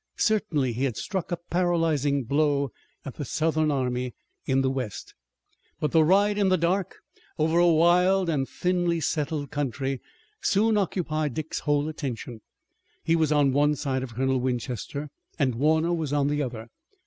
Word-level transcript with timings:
Certainly 0.17 0.73
he 0.73 0.85
had 0.85 0.97
struck 0.97 1.31
a 1.31 1.37
paralyzing 1.37 2.23
blow 2.23 2.71
at 3.05 3.17
the 3.17 3.23
Southern 3.23 3.69
army 3.69 4.15
in 4.47 4.61
the 4.61 4.71
west. 4.71 5.13
But 5.79 5.91
the 5.91 6.03
ride 6.03 6.39
in 6.39 6.49
the 6.49 6.57
dark 6.57 6.95
over 7.37 7.59
a 7.59 7.67
wild 7.67 8.27
and 8.27 8.49
thinly 8.49 8.99
settled 8.99 9.51
country 9.51 10.01
soon 10.41 10.75
occupied 10.75 11.35
Dick's 11.35 11.59
whole 11.59 11.87
attention. 11.87 12.41
He 13.03 13.15
was 13.15 13.31
on 13.31 13.53
one 13.53 13.75
side 13.75 14.01
of 14.01 14.15
Colonel 14.15 14.39
Winchester 14.39 15.11
and 15.37 15.53
Warner 15.53 15.93
was 15.93 16.11
on 16.11 16.29
the 16.29 16.41
other. 16.41 16.69